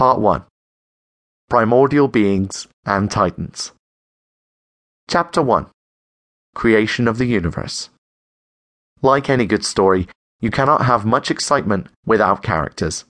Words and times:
Part 0.00 0.18
1 0.18 0.44
Primordial 1.50 2.08
Beings 2.08 2.66
and 2.86 3.10
Titans. 3.10 3.72
Chapter 5.10 5.42
1 5.42 5.66
Creation 6.54 7.06
of 7.06 7.18
the 7.18 7.26
Universe. 7.26 7.90
Like 9.02 9.28
any 9.28 9.44
good 9.44 9.62
story, 9.62 10.08
you 10.40 10.50
cannot 10.50 10.86
have 10.86 11.04
much 11.04 11.30
excitement 11.30 11.88
without 12.06 12.42
characters. 12.42 13.04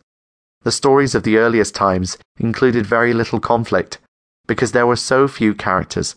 The 0.63 0.73
stories 0.73 1.15
of 1.15 1.23
the 1.23 1.37
earliest 1.37 1.77
times 1.77 2.19
included 2.41 2.87
very 2.87 3.15
little 3.15 3.39
conflict 3.39 3.99
because 4.49 4.73
there 4.73 4.89
were 4.89 4.97
so 4.97 5.29
few 5.29 5.55
characters. 5.55 6.17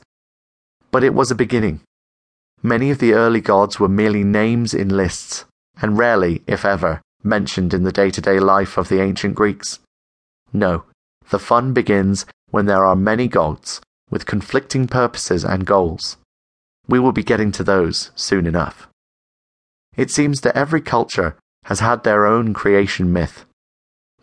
But 0.90 1.04
it 1.04 1.14
was 1.14 1.30
a 1.30 1.36
beginning. 1.36 1.82
Many 2.64 2.90
of 2.90 2.98
the 2.98 3.14
early 3.14 3.42
gods 3.42 3.80
were 3.80 3.88
merely 3.88 4.24
names 4.24 4.74
in 4.74 4.90
lists, 4.90 5.46
and 5.80 6.00
rarely, 6.00 6.42
if 6.48 6.66
ever, 6.66 7.00
mentioned 7.21 7.76
in 7.76 7.84
the 7.84 7.92
day 7.92 8.10
to 8.10 8.21
day 8.21 8.40
life 8.40 8.76
of 8.76 8.90
the 8.90 9.02
ancient 9.02 9.36
Greeks. 9.36 9.78
No, 10.54 10.85
the 11.29 11.39
fun 11.39 11.73
begins 11.73 12.25
when 12.52 12.67
there 12.67 12.85
are 12.85 12.95
many 12.95 13.27
gods 13.27 13.81
with 14.09 14.27
conflicting 14.27 14.88
purposes 14.88 15.44
and 15.44 15.66
goals. 15.66 16.17
We 16.88 16.99
will 16.99 17.11
be 17.11 17.23
getting 17.23 17.52
to 17.53 17.63
those 17.63 18.11
soon 18.16 18.45
enough. 18.45 18.88
It 19.95 20.11
seems 20.11 20.41
that 20.41 20.55
every 20.55 20.81
culture 20.81 21.35
has 21.66 21.80
had 21.80 22.03
their 22.03 22.25
own 22.25 22.53
creation 22.53 23.11
myth. 23.11 23.45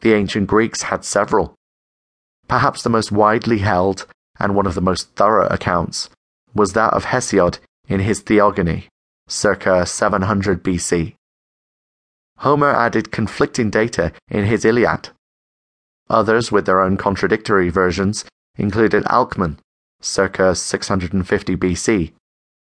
The 0.00 0.12
ancient 0.12 0.46
Greeks 0.46 0.82
had 0.82 1.04
several. 1.04 1.54
Perhaps 2.48 2.82
the 2.82 2.90
most 2.90 3.10
widely 3.10 3.58
held 3.58 4.06
and 4.38 4.54
one 4.54 4.66
of 4.66 4.74
the 4.74 4.80
most 4.80 5.14
thorough 5.16 5.46
accounts 5.48 6.08
was 6.54 6.72
that 6.72 6.92
of 6.92 7.06
Hesiod 7.06 7.58
in 7.88 8.00
his 8.00 8.20
Theogony, 8.20 8.88
circa 9.28 9.86
700 9.86 10.62
BC. 10.62 11.14
Homer 12.38 12.70
added 12.70 13.12
conflicting 13.12 13.70
data 13.70 14.12
in 14.28 14.44
his 14.44 14.64
Iliad. 14.64 15.10
Others, 16.10 16.50
with 16.50 16.66
their 16.66 16.80
own 16.80 16.96
contradictory 16.96 17.70
versions, 17.70 18.24
included 18.56 19.04
Alcman, 19.04 19.58
circa 20.00 20.56
650 20.56 21.56
BC, 21.56 22.12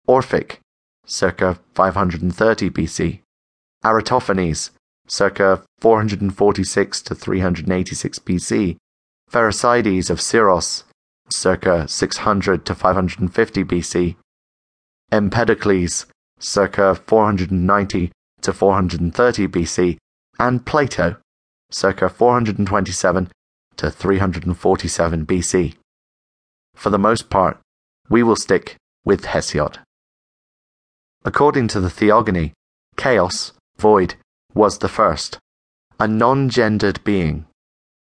Orphic, 0.07 0.61
circa 1.07 1.59
530 1.75 2.71
BC, 2.71 3.21
Eratosthenes, 3.83 4.71
circa 5.09 5.63
446 5.81 7.03
to 7.03 7.15
386 7.15 8.19
BC, 8.19 8.77
Pherecydes 9.31 10.11
of 10.11 10.19
Syros, 10.19 10.85
circa 11.31 11.89
600 11.89 12.67
to 12.67 12.75
550 12.75 13.65
BC, 13.65 14.17
Empedocles, 15.11 16.07
circa 16.39 16.95
490 16.95 18.13
to 18.43 18.53
430 18.53 19.49
BC, 19.49 19.97
and 20.39 20.67
Plato, 20.67 21.17
circa 21.71 22.09
427 22.09 23.31
to 23.77 23.91
347 23.91 25.27
BC. 25.27 25.75
For 26.75 26.91
the 26.91 26.99
most 26.99 27.31
part, 27.31 27.59
we 28.09 28.23
will 28.23 28.37
stick 28.37 28.77
with 29.05 29.25
Hesiod. 29.25 29.79
According 31.25 31.69
to 31.69 31.81
the 31.81 31.91
Theogony, 31.91 32.53
chaos, 32.97 33.53
void, 33.79 34.15
was 34.55 34.79
the 34.79 34.89
first, 34.89 35.39
a 35.99 36.09
non 36.09 36.49
gendered 36.49 37.03
being. 37.05 37.47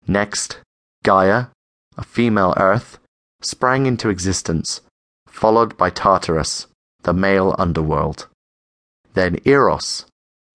Next, 0.07 0.59
Gaia, 1.03 1.47
a 1.97 2.03
female 2.03 2.53
earth, 2.57 2.99
sprang 3.41 3.85
into 3.85 4.09
existence, 4.09 4.81
followed 5.27 5.75
by 5.77 5.89
Tartarus, 5.89 6.67
the 7.03 7.13
male 7.13 7.55
underworld. 7.57 8.27
Then 9.13 9.39
Eros, 9.45 10.05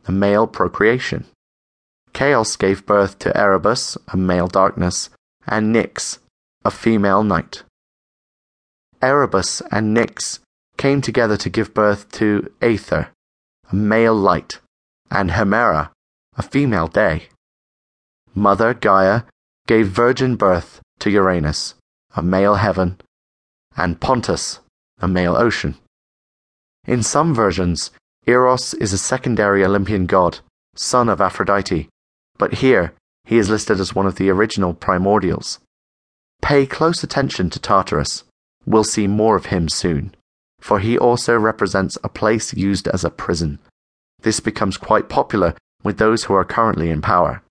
the 0.04 0.12
male 0.12 0.46
procreation. 0.46 1.26
Chaos 2.16 2.56
gave 2.56 2.86
birth 2.86 3.18
to 3.18 3.36
Erebus, 3.36 3.98
a 4.08 4.16
male 4.16 4.48
darkness, 4.48 5.10
and 5.46 5.76
Nyx, 5.76 6.16
a 6.64 6.70
female 6.70 7.22
night. 7.22 7.62
Erebus 9.02 9.60
and 9.70 9.94
Nyx 9.94 10.38
came 10.78 11.02
together 11.02 11.36
to 11.36 11.50
give 11.50 11.74
birth 11.74 12.10
to 12.12 12.50
Aether, 12.62 13.08
a 13.70 13.76
male 13.76 14.14
light, 14.14 14.60
and 15.10 15.32
Hemera, 15.32 15.90
a 16.38 16.42
female 16.42 16.88
day. 16.88 17.28
Mother 18.34 18.72
Gaia 18.72 19.24
gave 19.66 19.88
virgin 19.88 20.36
birth 20.36 20.80
to 21.00 21.10
Uranus, 21.10 21.74
a 22.14 22.22
male 22.22 22.54
heaven, 22.54 22.98
and 23.76 24.00
Pontus, 24.00 24.60
a 25.00 25.06
male 25.06 25.36
ocean. 25.36 25.76
In 26.86 27.02
some 27.02 27.34
versions, 27.34 27.90
Eros 28.26 28.72
is 28.72 28.94
a 28.94 29.04
secondary 29.12 29.62
Olympian 29.62 30.06
god, 30.06 30.38
son 30.76 31.10
of 31.10 31.20
Aphrodite, 31.20 31.90
but 32.38 32.54
here 32.54 32.92
he 33.24 33.38
is 33.38 33.50
listed 33.50 33.80
as 33.80 33.94
one 33.94 34.06
of 34.06 34.16
the 34.16 34.30
original 34.30 34.72
primordials. 34.72 35.58
Pay 36.42 36.66
close 36.66 37.02
attention 37.02 37.50
to 37.50 37.58
Tartarus. 37.58 38.24
We'll 38.64 38.84
see 38.84 39.06
more 39.06 39.36
of 39.36 39.46
him 39.46 39.68
soon, 39.68 40.14
for 40.60 40.78
he 40.78 40.96
also 40.98 41.36
represents 41.36 41.98
a 42.04 42.08
place 42.08 42.54
used 42.54 42.88
as 42.88 43.04
a 43.04 43.10
prison. 43.10 43.58
This 44.20 44.40
becomes 44.40 44.76
quite 44.76 45.08
popular 45.08 45.54
with 45.82 45.98
those 45.98 46.24
who 46.24 46.34
are 46.34 46.44
currently 46.44 46.90
in 46.90 47.02
power. 47.02 47.42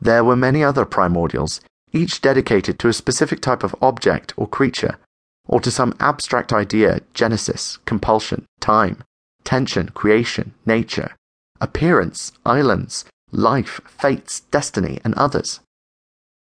There 0.00 0.24
were 0.24 0.36
many 0.36 0.62
other 0.62 0.84
primordials, 0.84 1.60
each 1.92 2.20
dedicated 2.20 2.78
to 2.78 2.88
a 2.88 2.92
specific 2.92 3.40
type 3.40 3.62
of 3.62 3.74
object 3.80 4.32
or 4.36 4.46
creature, 4.46 4.98
or 5.46 5.60
to 5.60 5.70
some 5.70 5.94
abstract 5.98 6.52
idea, 6.52 7.00
genesis, 7.14 7.78
compulsion, 7.84 8.44
time, 8.60 9.02
tension, 9.44 9.88
creation, 9.88 10.54
nature, 10.66 11.16
appearance, 11.60 12.32
islands, 12.44 13.04
life, 13.30 13.80
fates, 13.86 14.40
destiny, 14.40 15.00
and 15.04 15.14
others. 15.14 15.60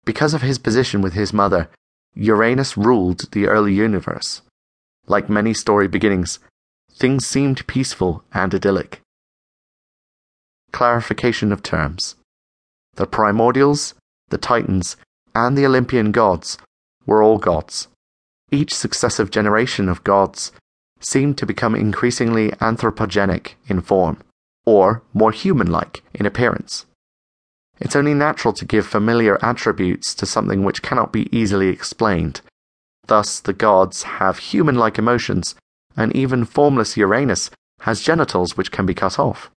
Because 0.05 0.33
of 0.33 0.41
his 0.41 0.57
position 0.57 1.01
with 1.01 1.13
his 1.13 1.33
mother, 1.33 1.69
Uranus 2.15 2.77
ruled 2.77 3.31
the 3.31 3.47
early 3.47 3.73
universe. 3.73 4.41
Like 5.07 5.29
many 5.29 5.53
story 5.53 5.87
beginnings, 5.87 6.39
things 6.91 7.25
seemed 7.25 7.67
peaceful 7.67 8.23
and 8.33 8.53
idyllic. 8.53 9.01
Clarification 10.71 11.51
of 11.51 11.63
terms. 11.63 12.15
The 12.95 13.05
primordials, 13.05 13.93
the 14.29 14.37
titans, 14.37 14.97
and 15.35 15.57
the 15.57 15.65
Olympian 15.65 16.11
gods 16.11 16.57
were 17.05 17.21
all 17.21 17.37
gods. 17.37 17.87
Each 18.51 18.73
successive 18.73 19.29
generation 19.29 19.89
of 19.89 20.03
gods 20.03 20.51
seemed 20.99 21.37
to 21.37 21.45
become 21.45 21.75
increasingly 21.75 22.49
anthropogenic 22.59 23.53
in 23.67 23.81
form, 23.81 24.17
or 24.67 25.01
more 25.13 25.31
human 25.31 25.71
like 25.71 26.03
in 26.13 26.25
appearance. 26.25 26.85
It's 27.79 27.95
only 27.95 28.13
natural 28.13 28.53
to 28.55 28.65
give 28.65 28.85
familiar 28.85 29.43
attributes 29.43 30.13
to 30.15 30.25
something 30.25 30.65
which 30.65 30.81
cannot 30.81 31.13
be 31.13 31.29
easily 31.35 31.69
explained. 31.69 32.41
Thus, 33.05 33.39
the 33.39 33.53
gods 33.53 34.03
have 34.03 34.39
human 34.39 34.75
like 34.75 34.99
emotions, 34.99 35.55
and 35.95 36.13
even 36.13 36.43
formless 36.43 36.97
Uranus 36.97 37.49
has 37.81 38.01
genitals 38.01 38.57
which 38.57 38.71
can 38.71 38.85
be 38.85 38.93
cut 38.93 39.17
off. 39.17 39.49